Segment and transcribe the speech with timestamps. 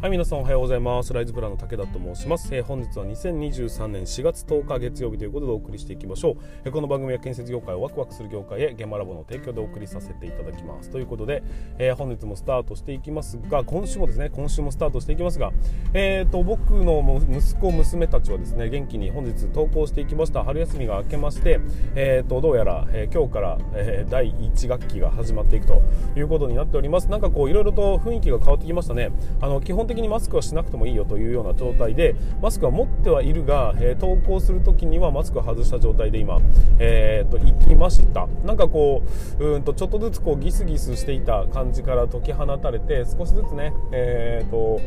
[0.00, 1.12] はい皆さんおはようございます。
[1.12, 10.88] ライズプラの武田と申します、えー、本日は2023年4月10日月曜日ということでお送りしていきましょう、えー、この番組は建設業界をワクワクする業界へ現場ラボの提供でお送りさせていただきます。
[10.88, 11.42] ということで、
[11.76, 15.52] えー、本日もスタートしていきますが今週もですね今週もスタートしていきますが
[15.92, 20.44] えーと僕の息子娘たちはですね元気に本日登校していきました。
[20.44, 21.60] 春休みが明けまして
[21.94, 25.82] えーとどうやら、え、今日から、え、第1学期が始まっていくと
[26.16, 27.10] いうことになっております。
[27.10, 29.10] なんかこういろいろと雰囲気が変わってきましたね。
[29.42, 36.40] あの基本的にマスクはしなくてもいいよというような状態でマスクは持ってはいるが、えー、投稿する時にはマスクを外した状態で今、
[36.78, 38.26] えー、と行きました。
[38.44, 39.02] なんかこ
[39.38, 44.80] ううんとちょっとずつこうギスギスしていた感じから解き放たれて少しずつねえっ、ー、と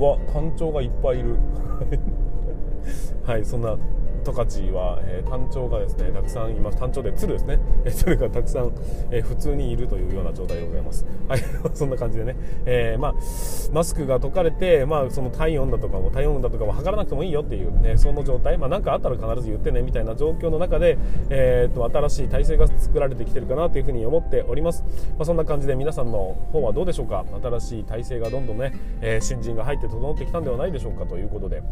[0.00, 1.36] わ単調がいっぱいいる。
[3.26, 3.76] はいそんな
[4.24, 6.78] 十勝は、えー、単調がですねたくさんいます。
[6.78, 8.72] 単調で鶴ですね、 え鶴がたくさん、
[9.10, 11.06] えー、普通にいるというような状態でございます。
[11.28, 11.40] はい
[11.74, 12.36] そんな感じでね、
[12.66, 13.14] えー、まあ、
[13.72, 20.98] マスクが解かれて、まあ、その体温だとかも体温だとかも測らなくてもいいよっていう、ね、その状態、まあ、なんかあったら必ず言ってねみたいな状況の中で、
[21.30, 24.84] えーと、新しい体制が作られてきてるかなというふうに思っております、
[25.18, 27.24] まあ、そんな感じで皆さんの方はどうでしょうか。
[27.42, 31.62] 新しい体制がどんどんね、え新人が入って整ってきたんではないでしょうかということで。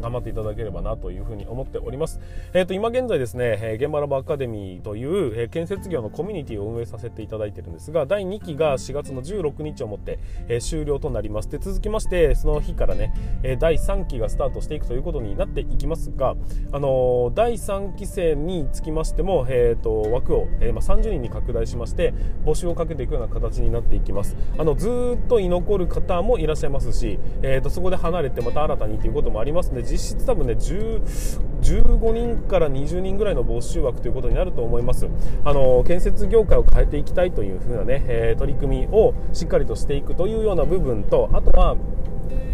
[0.00, 2.20] 頑張っていただければなというふうに思っております。
[2.54, 10.18] えっ、ー、と、今現在ですね、えー、現場ラボアカデミーという、えー、建設業のコミュニティを運営させていただいているんですが、第2期が4月の16日をもって、
[10.48, 11.50] えー、終了となります。
[11.50, 16.34] で、続きまして、その日からね、えー、第3期がスタートしていくということになっていきますが、
[16.72, 24.36] あのー、第3期生につきましても、えっ、ー、と、枠を、えーまあ、30人に拡大しまして、募集をかけていくような形になっていきます。
[24.56, 35.08] あの、ずっと居残る方もいらっしゃいますし、えっ、ー、と、そこで離れてまた新たにということもありますので、実質多分ね、15人から20人ぐらいの募集枠ということになると思います。
[35.44, 41.76] あの建設業界を変えていきたいというふうなね、えー、取り組みをしっかりとしていくというような部分とあとは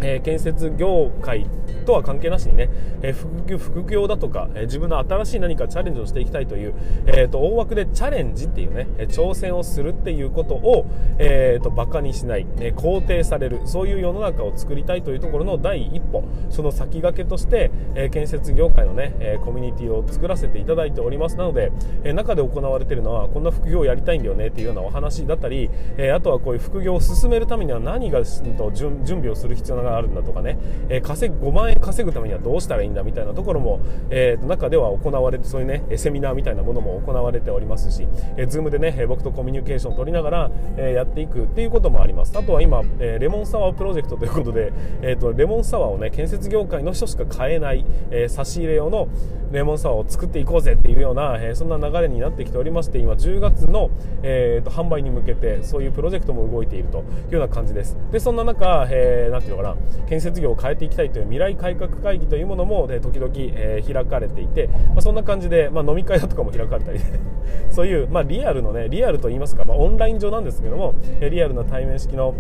[0.01, 1.47] えー、建設業界
[1.87, 2.71] とは関係なしにね、
[3.03, 6.75] えー、副業副業だとか、えー、自分の新しい何かチャレンジをしていきたいという、
[7.07, 10.87] えーと、大枠でチャレンジっていうね、え挑戦をするっていうことを、
[11.19, 21.37] えーと、バカにしない、え肯定されるそういう世の中を作りたいというところの第一歩その先駆けとして、え建設業界のね、えコミュニティを作らせていただいております。
[21.37, 21.73] なので、
[22.05, 28.25] え中で行われているのはこんな副業をやりたいんだよねっていうようなお話だったり、えあとはこういう副業を進めるためには何が
[28.57, 30.59] と準備をする必要ががあるんだとかね、
[30.89, 33.81] えー、稼ぐ5万円稼ぐためにはどうしたらいいんだみたいなところも、
[34.11, 42.37] えー、中では行われてそういうねセミナーみたいなものも行われておりますし、えー、Zoom でね僕とコミュニケーションを取りながら、えー、やっていくっていうこともあります。
[42.37, 49.09] あとは今、えー、レモンサワープロジェクトということで、えーと、レモンサワーをね建設業界の人しか買えない、えー、差し入れ用の
[49.53, 53.91] レモンサワーを作っていこうぜっていうような、えー、そんな流れになってきておりまして今10月の、
[54.23, 57.97] えーと、販売に向けてそういうプロジェクトも動いているというような感じです。
[58.11, 59.77] でそんな中、えー、なんていうのかな
[60.07, 67.01] 建設業を変えていきたいという未来改革会議というものも、ね、時々、えー、開かれていて、まあ、そんな感じで、まあ、飲み会だとかも開かれたり
[67.71, 72.35] そういう、まあ、リアルのねリアルと言いますか、まあ、オンライン上なんですけどもリアルな対面式の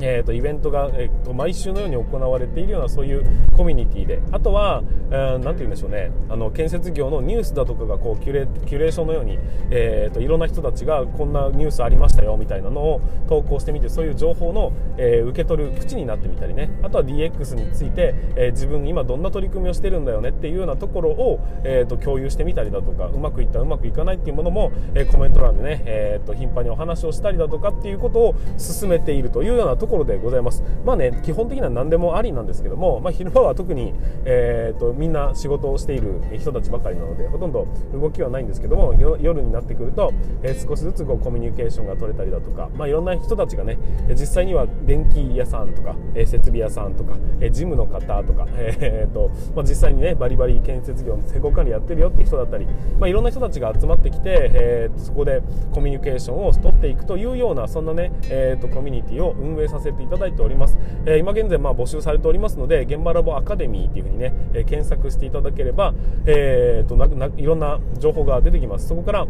[0.00, 3.24] えーと、イベントが、えーと、毎週のように行われているようなそういう
[3.56, 4.22] コミュニティで。
[4.32, 6.10] あとは何、えー、て言うんでしょうね。
[6.28, 9.38] あの建設業のニュースだとかがこうキュレキュレーションのように、
[9.70, 16.70] えーと、いろんな人たちがこんなニュースありましたよみたいなのを投稿してみてそういう情報の、えー、受け取る口になってみたりね。
[16.82, 30.62] あとは DX について、えー、自分今どんな取り組みをしてるんだよねっていうようなところを、えー、と共有してみたりだとかうまくいったうまくいかないっていうものも、えコメント欄でね、えー、と頻繁にお話をしたりだとかっていうことを進めているというようなところころでございます。
[30.84, 33.92] まあね基本的には何でもありなんですけども、まあ、昼間は特に、
[34.24, 40.12] えーと、みんな仕事をしている人たちばかりなのでほとんど動きはないんですけども夜になってくると、
[40.42, 43.78] えー、少しずつこうコミュニケーションが取れたりだとか、まあ、いろんな人たちがね
[44.10, 52.66] 実際には電気屋さんとか、えー、設備屋さんとか、えー、ジムの方とか、えーとまあ、実際にねバリバリ建設業の施工管理やってるよっていう人だったり、
[52.98, 55.42] まあ、いろんな人たちが集まってきて、えー、そこで
[55.72, 60.78] コミュニケーションを取っていくというようなそんなね、えーと、コミュニティを運営させていただいております。
[61.06, 65.94] えー、今現在まあ募集されておりますので現場ラボアカデミーっていうふうにね、え、検索していただければ、
[66.26, 69.26] えーと、ないろんな情報が出てきますそこから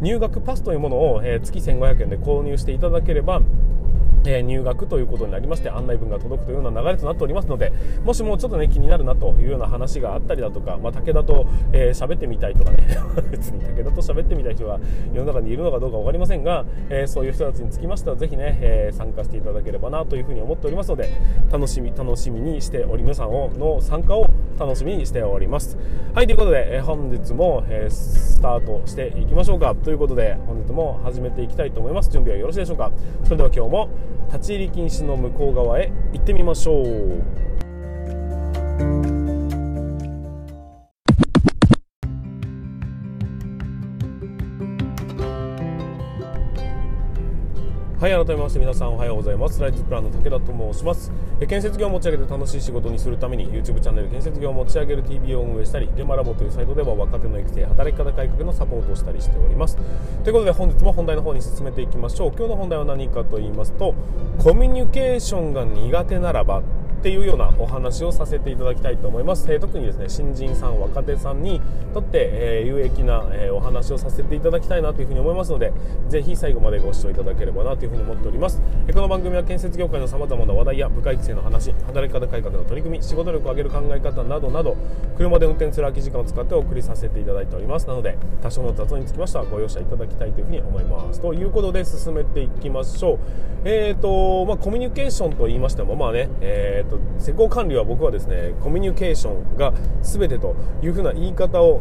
[0.00, 3.40] 入学パスというものを、え、月1500円で購入していただければ
[4.26, 7.72] え入学ということになりまして案内文が届くというような流れとなっておりますので
[8.04, 12.86] もしもちょっとね気になるなというような話があったりだとか、まあ、武田と喋、えー、ってみたいとかね
[13.30, 14.78] 別に武田と喋ってみたい人が
[15.12, 21.08] 世の中にいるのかどうか分かりませんが、えー、そういう人たちにつきましてはぜひね、えー、参加していただければなというふうに思っておりますので
[21.50, 24.26] 楽しみ楽しみにしており皆さんをの参加を
[24.58, 25.76] 楽しみにしております。
[26.14, 29.74] はいということで、え本日も、えスタートしていきましょうか。
[29.74, 32.10] ということで本日も始めていきたいと思います。
[32.10, 32.92] 準備はよろしいでしょうか。
[33.24, 33.88] それでは今日も
[34.32, 37.22] 立ち入り禁止の向こう側へ行ってみましょう。
[48.04, 49.58] はい改めまして皆さんおはようございます。
[49.62, 51.10] ライズプランの武田と申します。
[51.40, 59.78] え建設業を持ち上げて楽しい仕事にするために YouTube チャンネル建設業を持ち上げる TV を運営したり現場ラボというサイトでは若手の育成働き方改革のサポートをしたりしております。
[60.22, 62.32] ということで本日も本題の方に進めていきましょう。
[62.36, 63.94] 今日の本題は何かと言いますと
[64.36, 66.62] コミュニケーションが苦手ならば
[67.04, 71.60] っていうようなお話をさせていただきたいと思います、えー、特にですね新人さん若手さんに
[71.92, 75.74] とって、えー、有益な、えー、お話をさせていただきたいなというふうに思いますので
[76.08, 84.74] ぜひ最後までご視聴いただければなというふうに思っております、えこの番組は建設業界のさまざまな話題や部下育成の話働き方改革の取り組み仕事力を上げる考え方などなど
[85.18, 87.86] 車で運転する空き時間を使ってお送りさせていただいております。
[87.86, 91.20] なので多少の雑音につきましてはご容赦いただきたいというふうに思います。
[91.20, 93.18] ということで進めていきましょう。
[93.66, 101.80] えーとまあ、コミュニケーションと言いましてもまあね、えーと施工管理は僕はですねコミュニケーションが全てというふうな言い方を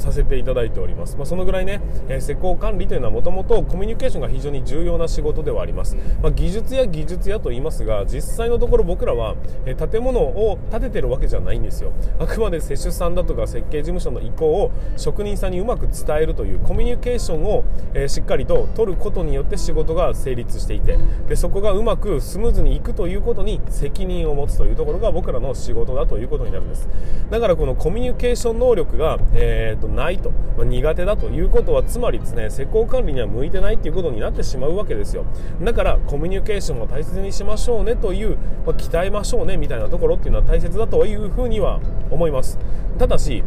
[0.00, 9.36] させていただいております、まあ、そのぐらいね、えー、施工管理というのはもともとコミュニケーションが非常に重要な仕事ではあります、まあ、技術や技術やと言いますが実際のところ僕らは、
[9.66, 11.92] えー、建物を建ててるわけじゃないんですよ。
[12.18, 17.64] あくまで施主さんだとか設計事務所の意向を職人さんにうまく伝えるというコミュニケーションを、
[17.94, 20.98] えー、しっかりと取ることによって仕事が成立していて
[21.28, 26.88] でそこがうまくスムーズにいくということに責任を持つというところが僕らの仕事だということになるんです。
[27.30, 35.24] だからこのコミュニケーション能力が、えーとないと、まあ、苦手だということはつまりですね施工管理には向いてないっていうことになってしまうわけですよ。
[35.62, 42.58] だからコミュニケーションを大切にしましょうねという、まあ、鍛えましょうねみたいなところっていうのは大切だというふうには思います。
[42.98, 43.42] ただし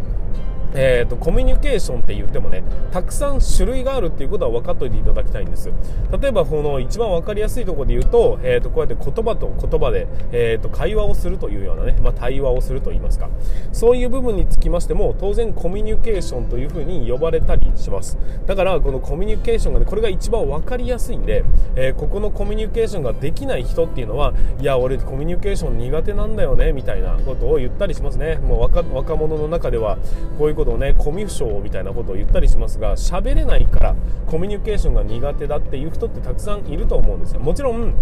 [0.75, 5.71] えーと、コミュニケーションって言ってもねたくさん種類があるっていうことは分かっておいていただきたいんです。
[6.19, 13.29] 例えばこの一番分かりやすいところで言うと,、えーと、こうやって言葉と言葉で、えーと、会話をするというようなね、まあ、対話をすると言いますか。
[13.71, 18.17] そういう部分につきましても当然コミュニケーションというふうに呼ばれたりします。
[18.45, 21.43] だからこのコミュニケーションがねこれが一番分かりやすいんで、
[21.75, 28.35] えー、ここのコミュニケーションができない人っていうのはいや俺コミュニケーション苦手なんだよねみたいなことを言ったりしますね。
[28.37, 29.97] もう若若者の中では
[30.37, 33.95] こういうことをねコミュ障みたいなことを言ったりしますが喋れないから
[34.27, 37.39] コミュニケーションが苦手だっていう人ってたくさんいると思うんですよ。
[37.39, 37.93] もちろん、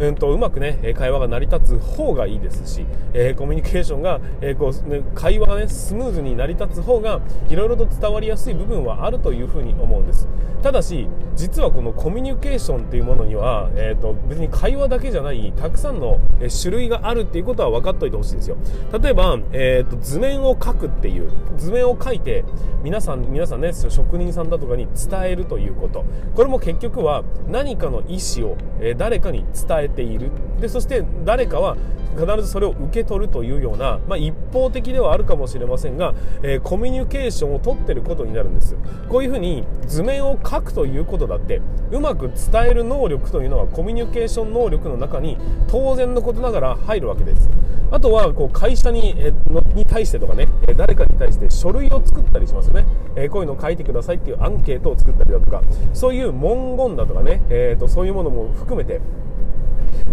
[0.00, 10.28] うんと、うまくね会話が成り立つ方がいいですし、えー、コミュニケーションが、えー、こうね、会話がねスムーズに成り立つ方がいろいろと伝わりやすい部分はあるというふうに思うんです。
[10.62, 16.18] ただし実はこのコミュニケーションっていうものには、えーと、別に会話だけじゃないたくさんの
[16.60, 18.56] 種類があるっていうことは分かっておいてほしいんですよ。
[19.00, 22.44] 例えば、えーと図面を描くっていう図面を描書いて
[22.82, 26.04] 皆さん皆さんね職人さんだとかに伝えるということ。
[26.34, 28.56] これも結局は何かの意思を、
[28.96, 30.30] 誰かに伝えている。
[30.60, 31.76] でそして誰かは
[32.16, 38.76] 必ずそれを受け取るというような、まあ、一方的ではあるかもしれませんが、えー、コミュニケーションをとってることになるんです。
[39.08, 41.60] こういうふうに図面を描くということだって
[41.90, 45.36] うまく伝える能力というのはコミュニケーション能力の中に
[45.68, 47.48] 当然のことながら入るわけです。
[47.90, 55.62] あとはこう会社に,、えー、に対してとかね誰かに対して書類を作ったりしますよね、えー、こういうのを書いてくださいっていうアンケートを作ったりだとか
[55.94, 59.00] そういう文言だとかね、えーとそういうものも含めて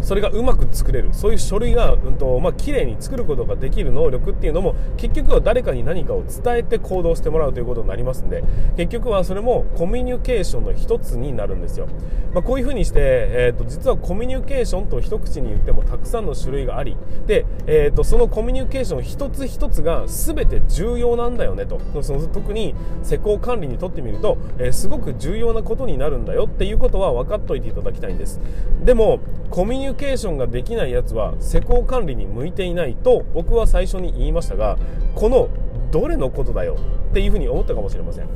[0.01, 1.09] それがうまく作れる。
[1.13, 8.43] そういう書類が、うんとまあ綺麗に作ることができる能力っていうのも結局は誰かに何かを伝えて行動してもらうということになりますんで
[8.77, 11.87] 結局はそれもコミュニケーションの一つになるんですよ、
[12.33, 21.79] まあ、こういうふうにして、えーと、実はコミュニケーションと一口に言ってもたくさんの種類がありで、えーと、そのコミュニケーション一つ一つが全て重要なんだよねと。
[22.01, 28.39] その特に施工管理にとってみると、えー、すごく重要なことになるんだよっていうことは分かっておいていただきたいんです。
[28.83, 34.77] でもコミュニケーションができないやつは施工管理に向いていないと僕は最初に言いましたが
[35.15, 35.49] この
[35.91, 36.77] どれのことだよ
[37.11, 38.27] っていうふうに思ったかもしれません。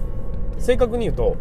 [0.57, 1.35] 正確に言うと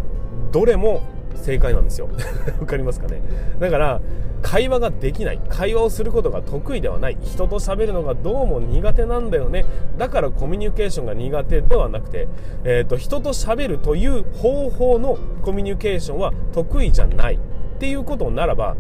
[0.52, 1.02] どれも
[1.34, 2.08] 正解なんですよ。
[2.60, 3.22] わかりますかね？
[3.60, 4.00] だから
[4.42, 5.40] 会話ができない。
[5.48, 7.16] 会話をすることが得意ではない。
[7.20, 9.64] 人と喋るのがどうも苦手なんだよね。
[9.96, 12.28] だからコミュニケーションが苦手ではなくて、
[12.64, 17.38] えーと、と人と喋るという方法のコミュニケーションは得意じゃないっ
[17.78, 18.76] ていうことならば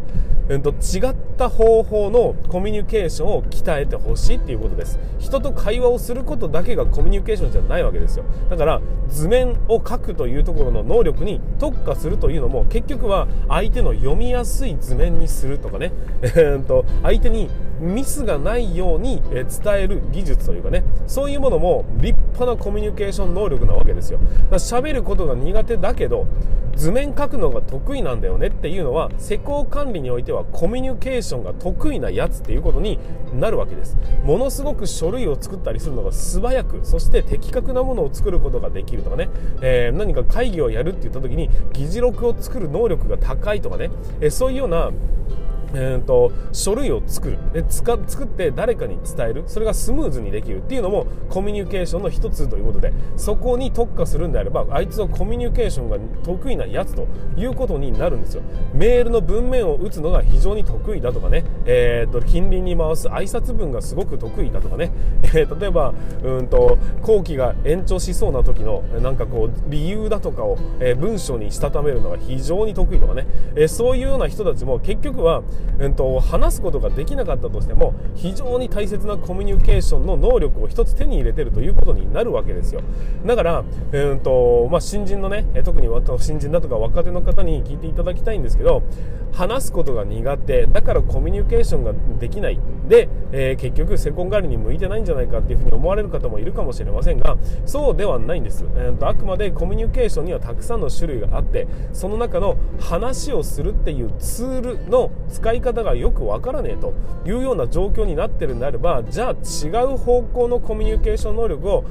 [0.48, 4.98] うんと、違った方法のコミュニケーションを鍛えてほしいっていうことです。
[5.18, 8.24] 人と会話をすることだけがコミュニケーションじゃないわけですよ。
[8.48, 17.50] だから図面を書くというところの能力に特化するというのも結局は相手の読みやすい図面にするとかね、 えー、と相手に
[17.80, 24.18] ミスがないように伝える技術というかねそういうものも立派なコミュニケーション能力なわけですよ。
[24.52, 26.26] 喋ることが苦手だけど
[26.78, 33.00] 図面書くのが得意なんだよねっていうのは施工管理においてはコミュニケーションが得意なやつっていうことに
[33.34, 33.96] なるわけです。
[34.22, 39.28] ものすごく書類を作ったりするのが素早くそして的確なものを作ることができるとかね、
[39.60, 44.92] えー、何か会議をやるって言った時に議事録を作る能力が高いとかね、えー、そういうような
[45.74, 47.38] えーと、書類を作る。
[47.52, 49.44] で使作って誰かに伝える。
[49.46, 57.06] それがスムーズにできるっていうのもコミュニケーションの一つということでそこに特化するんであればあいつはコミュニケーションが得意なやつと
[57.36, 58.42] いうことになるんですよ。
[58.72, 64.90] メールの文面を打つのが非常に得意だとかね、えーと、近隣に回す挨拶文がすごく得意だとかね、
[65.34, 75.42] えー、例えばうんと後期が延長しそうな時のなんかこう理由だとかを、えー、文章にしたためるのが非常に得意とかね、えー、そういうような人たちも結局は
[75.78, 82.80] うんと、話すことができなかったとしても非常に大切なコミュニケーションの能力を一つ手に入れてるということになるわけですよ。
[83.24, 85.88] だから、うんとまあ、新人のね特に
[86.18, 88.82] 新人だとか若手の方に聞いていただきたいんですけど
[89.32, 92.58] 話すことが苦手だからコミュニケーションができない。
[92.88, 97.36] で、えー、結局セコン狩りに向いてないんじゃないかっていうふうに思われる方もいるかもしれませんが
[97.66, 106.94] そうではないんです、えーと、あくまでコミュニケーションにはたくさんの種類があってその中の話をするっていうツールの使いい方がよくわからねえと
[107.26, 111.84] いうような状況になってるんであればじゃあ違う方向のコミュニケーション能力を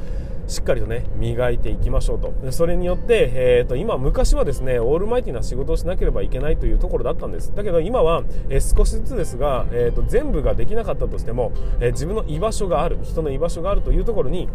[0.47, 2.33] しっかりとね磨いていきましょうと。
[2.41, 7.53] でそれによって、えーと、今昔はですねオールマイティな仕事をしなければいけないというところだったんです。
[7.53, 14.47] だけど今は、えー、少しずつですが、えーと、全部ができなかったとしても、えー、自分の居場所がある人の居場所があるというところに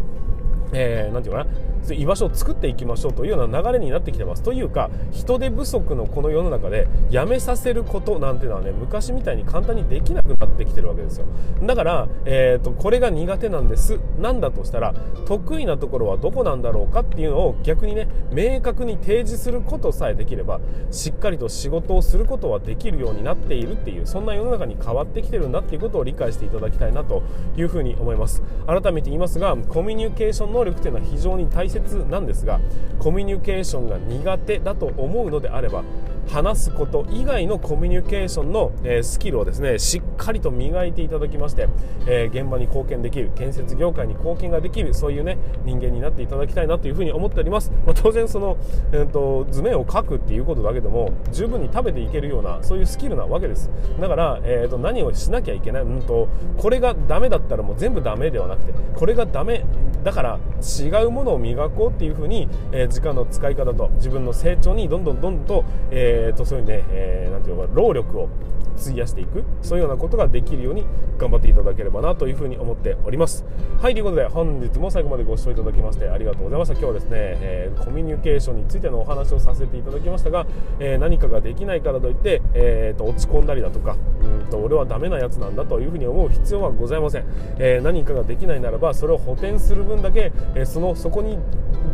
[0.72, 11.26] えー、て言うかな居場所を作っていきましょうというような流れになってきてますというか人手不足のこの世の中で辞めさせることなんていうのはね昔みたいに簡単にできなくなってきてるわけですよ。
[11.62, 13.98] だから、えーと、これが苦手なんです。
[14.18, 14.94] なんだとしたら
[15.26, 20.60] 得意なところはどこなんだろうかっていうのを逆にね明確に提示することさえできれば
[20.90, 27.22] しっかりと仕事をすることはできるようになっているっていうそんな世の中に変わってきてるんだっていうことを理解していただきたいなと
[27.56, 28.42] いうふうに思います。
[28.66, 32.60] 改めて言いますがコミュニケーション能力っていうのは非常に大切なんですが
[32.98, 35.82] コミュニケーションが苦手だと思うのであれば
[36.28, 41.68] 話すこと以外のコミュニケーションの、スキルをですねしっかりと磨いていただきまして、
[42.06, 48.56] え現場に貢献できる建設業界に貢献ができるそういうね人間になっていただきたいなというふうに思っております、まあ、当然その、
[48.92, 53.70] えーと、図面を描くっていうことだけでも十分に食べていけるようなそういうスキルなわけです。
[54.00, 59.64] だから、えーと、何をしなきゃいけない、うんと、これがダメだったらもう全部ダメではなくてこれがダメ
[60.04, 65.64] だから違うものを磨こうっていうふうに、えー、時間の使い方と自分の成長にどんどんどんどんと,、
[66.12, 68.28] えー、とそういうね、えー、なんていうのか労力を
[68.76, 69.44] 費やしていく。
[69.62, 70.84] そういうようなことができるように
[71.18, 73.44] 頑張っていただければなというふうに思っております。
[73.80, 76.74] はいということで本日も最後までご視聴いただきましてありがとうございました。
[76.74, 80.46] 今日はですね、えー、コミュニケーションについてのお話をさせていただきましたが、
[80.78, 87.24] えー、何かができないからといって、えーと、落ち込んだりだとかうんと俺はダメなやつなんだというふうに思う必要はございません、
[87.58, 91.38] え何かができないならばそれを補填する分だけ、えそのそこに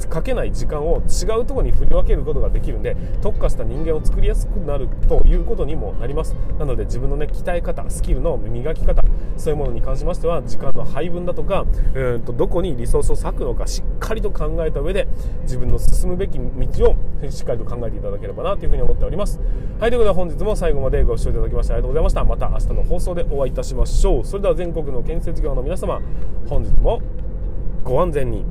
[0.08, 6.35] かけない時間を違うところに振り分けることができるんで特化した人間を作りやすくなるということにもなります。
[6.58, 9.02] なので自分のね鍛え方スキルの磨き方
[9.37, 15.08] そういうものに関しましては時間の配分だとかうんとどこにリソースを割くのかしっかりと考えた上で
[15.42, 19.40] 自分の進むべき道をしっかりと考えていただければなというふうに思っております。
[19.80, 22.25] はいということで本日も最後までご視聴いただきましてありがとうございました。
[22.25, 24.25] また明日の放送でお会いいたしましょう。
[24.25, 26.00] それでは全国の建設業の皆様
[26.48, 27.00] 本日も
[27.84, 28.44] ご安全に。